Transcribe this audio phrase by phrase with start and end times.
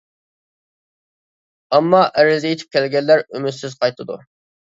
[1.75, 4.19] ئەمما ئەرز ئېيتىپ كەلگەنلەر ئۈمىدسىز قايتىدۇ.